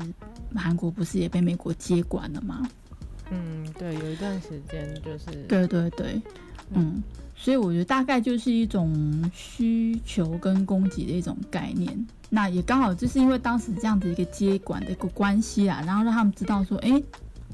[0.55, 2.63] 韩国不是也被美国接管了吗？
[3.33, 5.25] 嗯，对，有一段时间就是。
[5.49, 6.23] 对对对，
[6.71, 7.03] 嗯，
[7.35, 12.07] 所以我觉得大概就是一种需求跟供给的一种概念。
[12.31, 17.03] 那也刚好就是因为当时这样子一个接管的一个关系啊，然后让他们知道说，哎，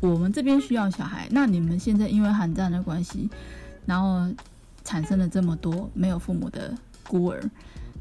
[0.00, 3.28] 我们这边需要小孩，那你们现在因为寒战的关系，
[3.86, 4.34] 然后
[4.84, 6.74] 产生了这么多没有父母的
[7.06, 7.42] 孤儿，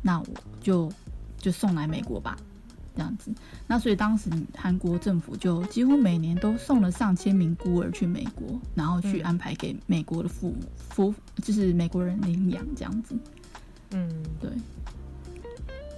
[0.02, 0.28] 那我
[0.62, 0.92] 就。
[1.42, 2.38] 就送来美国吧，
[2.94, 3.32] 这样子。
[3.66, 10.58] 那所以当时韩国政府就几乎每年都送了上千名孤儿去美国，然后去安排给美国的父母
[10.90, 13.16] 夫，就是美国人领养这样子。
[13.92, 14.10] 嗯，
[14.42, 14.50] 对，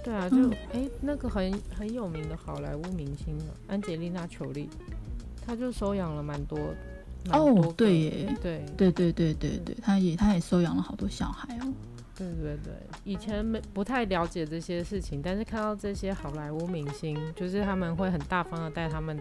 [0.04, 3.36] 对啊，就哎、嗯欸，那个很很有名的好莱坞明星
[3.66, 4.68] 安吉丽娜·裘丽，
[5.46, 6.58] 她就收养了蛮多。
[7.30, 11.72] 哦，对耶，对，对对对对对，他也他也收养了好多小孩哦。
[12.16, 12.72] 对对对，
[13.04, 19.16] 以前没不太了解这些事情，但是看到这些好莱坞明星，就是他们会很大方的带他们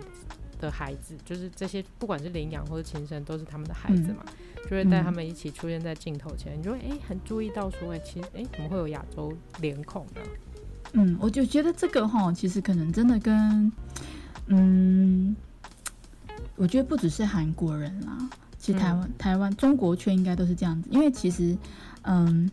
[0.60, 10.22] 的孩子，就是这些不管是领养或者亲生，都是他们的孩子嘛，嗯、就会带他们一起出现在镜头前，嗯、你就会哎很注意到说，哎其实哎怎么会有亚洲脸孔呢？
[10.94, 13.72] 嗯，我就觉得这个哈，其实可能真的跟
[14.48, 15.36] 嗯，
[16.62, 21.58] 我觉得不只是韩国人啦，其实台湾、嗯、台湾中国圈应该都是这样子，因为其实
[22.04, 22.50] 嗯。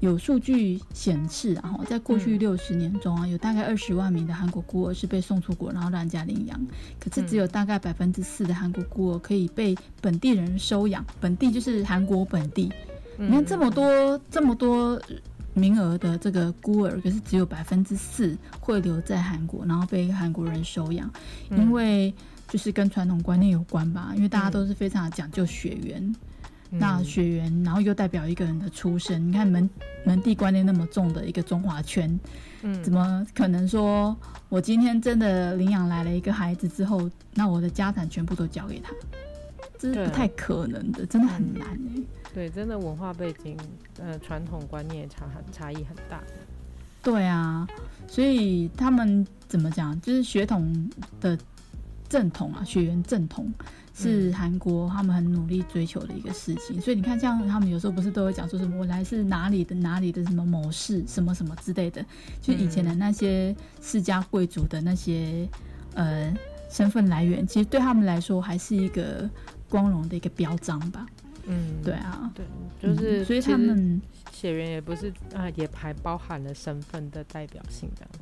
[0.00, 6.66] 有数据显示，然后在过去六十年中啊，有大概二十万名的韩国孤儿是被送出国，然后让人家领养。
[7.00, 11.02] 可是只有大概百分之四的韩国孤儿可以被本地人收养。
[11.18, 12.70] 本地就是韩国本地。
[13.16, 15.00] 你看这么多这么多
[15.54, 21.10] 名额的这个孤儿，可是只有百分之四会留在韩国，然后被韩国人收养。
[21.50, 22.12] 因为
[22.48, 26.14] 就是跟传统观念有关吧，因为大家都是非常讲究血缘。
[26.68, 29.28] 那血缘，然后又代表一个人的出身。
[29.28, 29.70] 你看门
[30.04, 32.18] 门第观念那么重的一个中华圈，
[32.62, 34.14] 嗯，怎么可能说
[34.48, 38.92] 我今天真的领养来了一个孩子之后，那我的家产全部都交给他？
[39.78, 42.02] 这是不太可能的，真的很难哎、欸。
[42.34, 43.56] 对，真的文化背景，
[44.00, 46.20] 呃，传统观念差很差异很大。
[47.00, 47.66] 对啊，
[48.08, 51.38] 所以他们怎么讲，就是血统的
[52.08, 53.52] 正统啊，血缘正统。
[53.98, 62.04] 是韩国他们很努力追求的一个事情，所以你看，像他们有时候不是都会讲说什么我来自哪里的哪里的什么某氏什么什么之类的，
[62.42, 65.48] 就以前的那些世家贵族的那些
[65.94, 66.30] 呃
[66.68, 69.30] 身份来源，其实对他们来说还是一个
[69.66, 71.06] 光荣的一个标章吧。
[71.46, 72.44] 嗯，对啊，对，
[72.82, 73.98] 就是、嗯、所以他们
[74.30, 78.18] 血缘也不是啊，也还包含了身份的代表性这样子。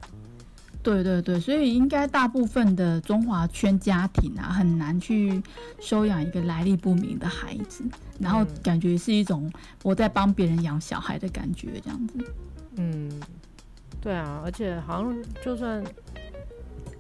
[0.85, 5.42] 对对对，所以应该大部分的中华圈家庭啊，很难去
[5.81, 7.83] 收养一个来历不明的孩子，
[8.20, 9.51] 然后感觉是一种
[9.83, 12.18] 我在帮别人养小孩的感觉，这样子。
[12.77, 13.11] 嗯，
[14.01, 15.83] 对啊，而且好像就算。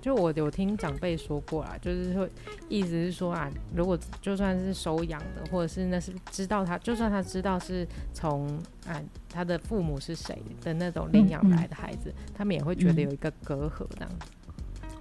[0.04, 2.28] 就我有听长辈说过啦，就是说，
[2.68, 8.46] 意思是说啊，如果就算是收养的，或者是那是知道他，就算他知道是从
[8.86, 14.10] 啊他的父母是谁的那种领养来的孩子，嗯嗯、他们也会觉得有一个隔阂这样。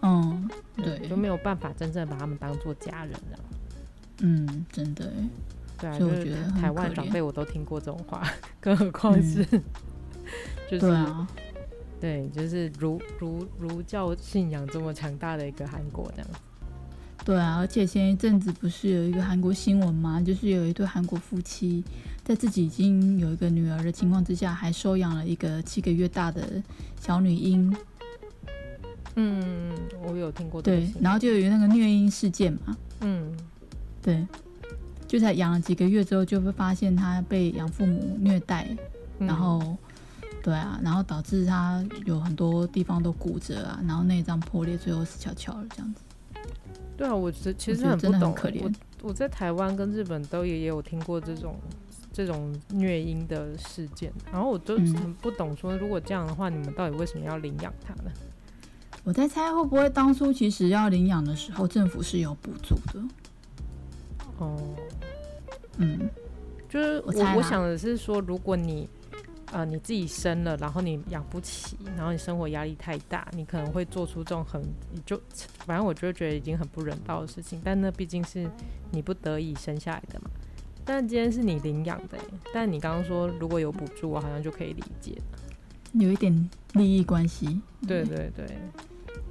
[0.03, 3.39] 嗯，对，就没有办法真正把他们当做家人了。
[4.19, 5.11] 嗯，真的。
[5.81, 8.25] 对啊，就是台湾长辈我都听过这种话，
[8.61, 9.63] 更何况是，嗯、
[10.71, 10.87] 就是。
[10.87, 11.27] 对啊
[12.03, 16.27] 对，就是儒儒儒教信仰这么强大的一个韩国这样。
[17.23, 20.19] 对啊，而且前一阵子不是有一个韩国新闻吗？
[20.19, 21.81] 就是有一对韩国夫妻
[22.21, 26.61] 在自己已经有一个女儿的情况之下，还收养了一个七个月大的
[26.99, 27.73] 小女婴。
[29.15, 29.71] 嗯，
[30.05, 30.77] 我有听过这个。
[30.77, 32.77] 对，然后就有那个虐婴事件嘛。
[32.99, 33.31] 嗯，
[34.01, 34.27] 对，
[35.07, 38.67] 就在养了几个月之后，就会发现她被养父母虐待，
[39.19, 39.77] 嗯、然后。
[40.43, 46.01] 对啊，然后导致他有很多地方都骨折啊，然后内脏破裂，最后死翘翘了这样子。
[46.97, 48.61] 对啊，我觉得其实很不懂，我真的很可怜。
[49.01, 51.55] 我我在台湾跟日本都也也有听过这种
[52.11, 58.11] 这种虐婴的事件，然后我都很不懂，说如果这样的话，你们到底为什么要领养他呢？
[59.05, 63.01] 我在猜会不会当初其实要领养的时候，政府是有补助的。
[64.37, 64.57] 哦，
[65.77, 66.09] 嗯，
[66.69, 68.87] 就是我我，我想的是说，如果你
[69.53, 74.61] 呃你自己生了，然后你养不起，然后你生活压力太大，你可能会做出这种很
[75.05, 75.19] 就
[75.65, 78.49] 反正我就觉得已经很不人道的事情，但那毕竟是
[78.91, 80.29] 你不得已生下来的嘛。
[80.83, 82.17] 但今天是你领养的，
[82.53, 85.15] 但你刚刚说如果有补助，我好像就可以理解，
[85.93, 87.61] 有一点利益关系。
[87.87, 88.45] 对对对，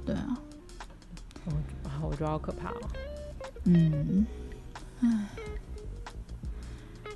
[0.05, 0.37] 对啊，
[1.45, 1.53] 哦，
[2.09, 2.81] 我觉得好可怕哦。
[3.65, 4.25] 嗯，
[5.01, 5.27] 唉，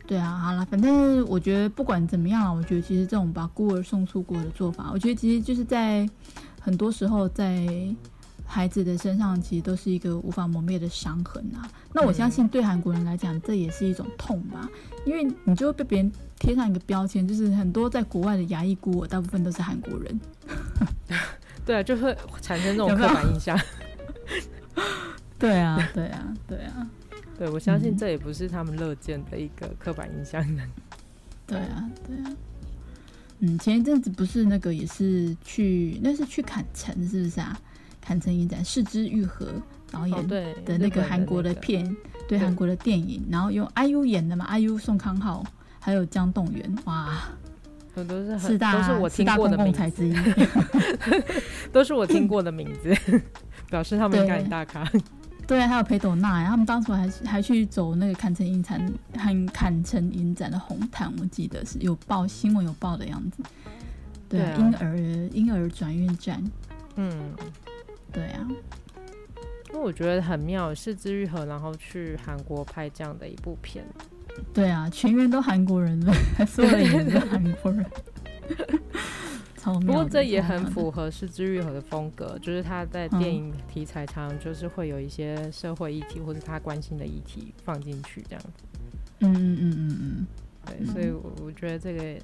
[0.07, 6.09] 对啊，好了，反正我觉得不管怎么样，我觉得其实这种把孤儿送出国的做法，我觉得其实就是在
[6.61, 7.67] 很多时候在。
[8.49, 11.69] 孩子的身上其实都是一个无法磨灭的伤痕啊。
[11.91, 14.69] 那我相信对韩国人来讲，这也是一种痛吧，
[15.05, 20.21] 因为你就会被别人贴上一个标签，就是很多在国外的牙医孤儿，大部分都是韩国人。
[21.67, 23.59] 对啊，就会产生这种刻板印象。
[25.37, 26.33] 对啊，对啊。
[27.37, 30.43] 对，我相信这也不是他们乐见的一个刻板印象。
[31.45, 32.35] 对啊，对啊。
[33.39, 37.55] 嗯，前一阵子不是那个也是去，那是去坎城，是不是啊？
[38.01, 39.47] 坎城影展，是枝裕和
[39.91, 40.27] 导演
[40.65, 41.95] 的那个韩国的片，哦、
[42.27, 45.45] 对韩国的电影，然后用 IU 演的嘛，IU 宋康昊
[45.79, 47.19] 还有姜栋元，哇，
[47.93, 50.15] 都是四大都是我听过的名字之一，
[51.71, 53.21] 都是我听过的名字，
[53.69, 54.89] 表示他们应该很大咖。
[55.47, 63.41] 对，还有裴斗娜，他们当初还还去走那个坎城影展，还坎城影展的红毯，我记得是有报新闻有报的样子。
[64.27, 64.97] 对，婴儿
[65.31, 66.43] 婴儿转运站，
[66.95, 67.33] 嗯。
[68.11, 68.47] 对啊，
[69.69, 73.85] 因为我觉得很妙，是枝裕和然后去韩国拍这样的一部片。
[74.53, 76.13] 对啊，全员都韩国人了，
[76.45, 77.85] 所有人都韩国人。
[79.67, 79.87] 超妙。
[79.87, 88.63] 不过这也很符合是之愈合的风格，就是他在电影题材上就是会有一些社会议题或者他关心的议题放进去这样子。
[89.19, 90.27] 嗯嗯嗯嗯嗯，
[90.65, 92.19] 对，所以我我觉得这个。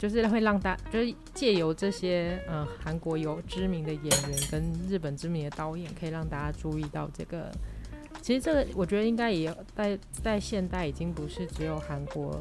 [0.00, 7.52] 就是会让大，就是借由这些呃韩国有知名的演员跟日本知名的导演，可以让大家注意到这个。
[8.22, 12.40] 其实这个我觉得应该也在在现代已经不是只有韩国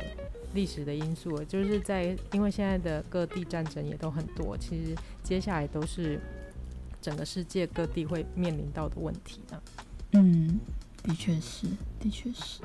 [0.53, 6.19] 历史的因素了，就是在因为现在的各地战争也都很多，其实接下来都是
[7.01, 9.61] 整个世界各地会面临到的问题啊。
[10.13, 10.59] 嗯，
[11.03, 11.67] 的确是，
[11.99, 12.61] 的确是。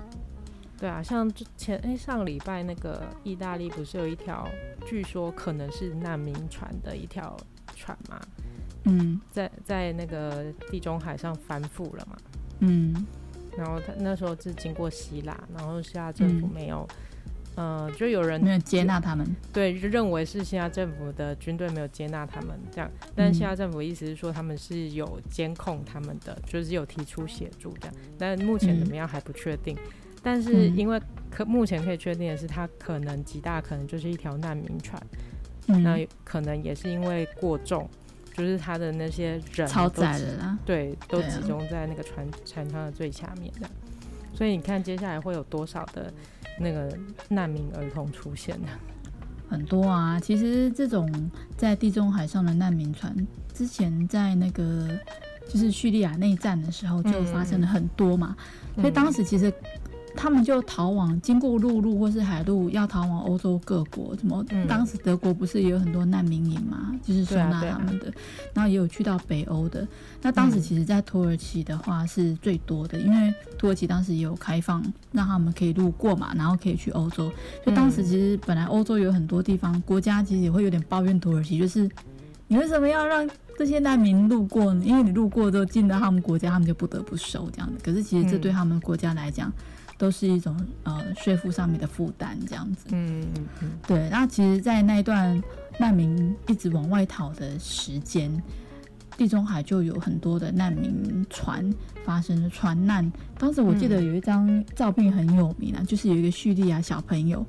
[0.78, 4.46] 对啊，像之前哎，上个礼拜那个意大利不是有一条
[4.84, 7.36] 据说可能是难民船的一条
[7.76, 8.20] 船嘛？
[8.84, 12.16] 嗯，在在那个地中海上翻覆了嘛。
[12.58, 13.06] 嗯，
[13.56, 16.96] 然后他那时候是经过希腊，然后希腊政府没有，嗯、
[17.56, 29.76] 呃，就有人没有接纳他们，对，就认为是希腊政府的军队没有接纳他们这样，但是希腊政府意思是说他们是有监控他们的，就是有提出协助这样，但目前怎么样还不确定。
[29.76, 29.92] 嗯。
[30.22, 30.98] 但是因为
[31.30, 35.00] 可目前可以确定的是，它可能极大可能就是一条难民船，
[35.68, 37.86] 嗯，那可能也是因为过重，
[38.32, 43.68] 就是它的那些人超载了啦，对，都集中在那个船船舱的最下面的，
[44.34, 46.10] 所以你看接下来会有多少的
[46.58, 46.96] 那个
[47.28, 48.68] 难民儿童出现的？
[49.48, 53.14] 很多啊，其实这种在地中海上的难民船，
[53.52, 54.88] 之前在那个
[55.48, 58.36] 就是叙利亚内战的时候就发生了很多嘛，
[58.76, 59.52] 嗯，所以当时其实。
[60.16, 64.16] 他们就逃往，经过陆路或是海路，要逃往欧洲各国。
[64.16, 64.44] 什么？
[64.68, 68.12] 当时德国不是也有很多难民营嘛，嗯、就是收纳他们的。
[68.52, 69.86] 然后也有去到北欧的。
[70.22, 77.30] 那当时其实，在土耳其的话是最多的，因为土耳其当时也有开放，让他们可以路过嘛，然后可以去欧洲。
[77.66, 81.90] 就当时其实本来欧洲有很多地方国家其实也会有点抱怨土耳其，就是
[82.48, 84.84] 你为什么要让这些难民路过呢？
[84.84, 87.74] 因为你路过之后进到他们国家，他们就不得不收这样子。
[87.82, 89.52] 可是其实这对他们国家来讲。
[89.96, 92.86] 都是一种呃税负上面的负担，这样子。
[92.92, 93.70] 嗯嗯嗯。
[93.86, 95.42] 对，那其实，在那一段
[95.78, 98.42] 难民一直往外逃的时间，
[99.16, 101.72] 地中海就有很多的难民船
[102.04, 103.10] 发生了船难。
[103.38, 107.44] 当时我记得有一张照片很有名啊，嗯、就是有一个叙利亚小朋友，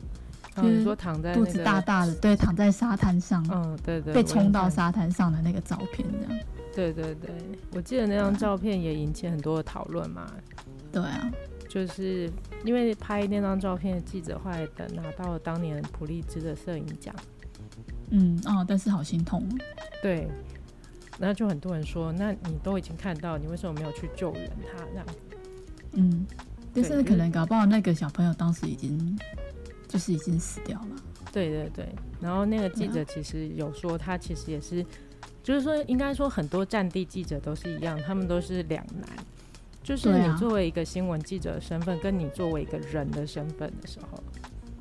[0.56, 6.44] 就是说躺在肚子大大的，对，躺在沙滩上，嗯，对对，被冲到沙滩上的那个照片，这样。
[6.76, 7.30] 对对对，
[7.74, 10.32] 我记得那张照片也引起很多的讨论嘛。
[10.92, 11.32] 对啊。
[11.76, 12.32] 就是
[12.64, 17.14] 因为拍那张照片的记者后来的拿到了当年普利兹的摄影奖，
[18.12, 19.46] 嗯哦，但是好心痛，
[20.02, 20.26] 对，
[21.20, 24.86] 那就很多人说，那你都已经看到，你为什么没有去救援他？
[24.94, 25.06] 那样，
[25.96, 26.26] 嗯，
[26.74, 29.20] 但是可能搞不好那个小朋友当时已经
[29.86, 30.96] 就是已经死掉了。
[31.34, 31.90] 对对对，
[32.22, 34.88] 然后那个记者其实有说，他其实也是，啊、
[35.44, 39.10] 就是说应该说很多战地记者都是一样，他们都是两难，
[39.86, 44.24] 就是你作为一个新闻记者的身份，跟你作为一个人的身份的时候，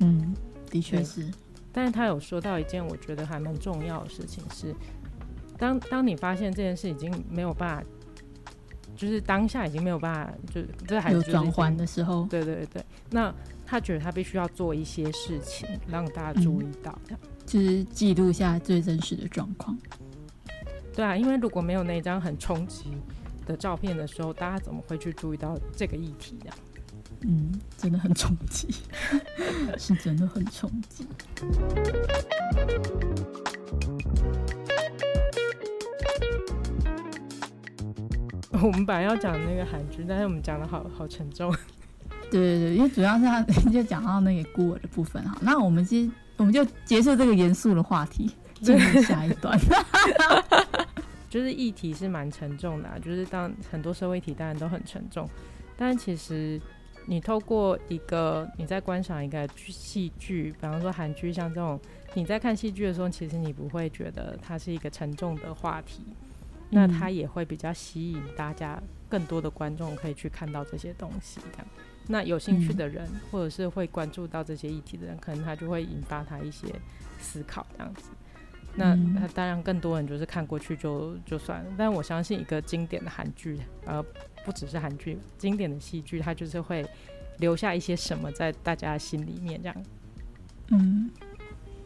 [0.00, 0.34] 嗯，
[0.70, 1.30] 的确是。
[1.70, 4.74] 但是他有说到一件我觉得还蛮重要的事情是，
[5.58, 7.84] 当当你发现这件事已经没有办法，
[8.96, 13.32] 就是当下已经没有办法，就这还有转换的时候，对对对，那。
[13.66, 16.96] 他觉得他必须要做一些事情，让大家注意到，
[17.46, 19.76] 就是记录下最真实的状况。
[20.94, 22.90] 对啊，因为如果没有那张很冲击
[23.46, 26.52] 的照片的时候，大家怎么会去注意到这个议题呢？
[27.26, 28.68] 嗯，真的很冲击，
[29.78, 31.06] 是真的很冲击。
[38.52, 41.50] 我们本来要讲那个韩剧，但是我们讲的好好沉重。
[42.30, 48.30] 对对对，因为主要是他 就讲到那个孤儿的部分哈，那我们其实我们就结束这个严肃的话题，
[48.60, 49.58] 进入下一段。
[51.34, 55.28] 就是议题是蛮沉重的啊，就是当很多社会议题当然都很沉重，
[55.76, 56.60] 但其实
[57.06, 61.80] 你透过一个你在观赏一个戏剧，比方说韩剧像这种，
[62.14, 66.04] 你在看戏剧的时候，其实你不会觉得它是一个沉重的话题，
[66.70, 71.66] 那它也会比较吸引大家更多的观众可以去看到这些东西这样。
[72.06, 76.68] 那有兴趣的人，嗯、或者是会关注到这些议题的人，可能他就会引发他一些
[77.18, 78.10] 思考这样子。
[78.76, 84.02] 那他当然更多人就是看过去就就算了，但我相信一个经典的韩剧，呃，
[84.44, 86.84] 不只是韩剧，经典的戏剧，它就是会
[87.38, 89.76] 留下一些什么在大家心里面这样。
[90.68, 91.10] 嗯，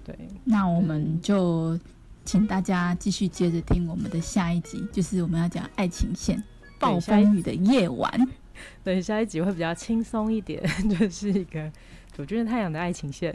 [0.05, 0.17] 对。
[0.45, 1.79] 那我们就
[2.25, 6.43] 请大家继续接着听我们的下一集，就是我们要讲爱情线，
[6.79, 8.29] 暴风雨的夜晚。
[8.83, 11.71] 对，下一集会比较轻松一点， 就是一个
[12.13, 13.35] 主君的太阳的爱情线。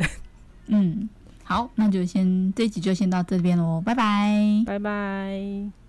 [0.67, 1.07] 嗯，
[1.43, 5.82] 好，那就先这一集就先到这边喽，拜拜，拜拜。